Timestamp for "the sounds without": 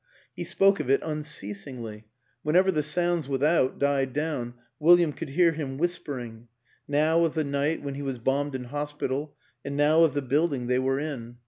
2.71-3.77